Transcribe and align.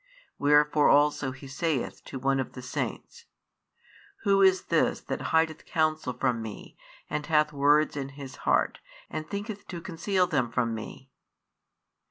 Wherefore 0.39 0.89
also 0.89 1.29
He 1.31 1.47
saith 1.47 2.03
to 2.05 2.17
one 2.17 2.39
of 2.39 2.53
the 2.53 2.63
saints: 2.63 3.25
Who 4.23 4.41
is 4.41 4.63
this 4.63 4.99
that 5.01 5.27
hideth 5.29 5.67
counsel 5.67 6.13
from 6.13 6.41
Me, 6.41 6.75
and 7.07 7.27
hath 7.27 7.53
words 7.53 7.95
in 7.95 8.09
his 8.17 8.37
heart, 8.37 8.79
and 9.11 9.29
thinketh 9.29 9.67
to 9.67 9.79
conceal 9.79 10.25
them 10.25 10.51
from 10.51 10.73
Me? 10.73 11.11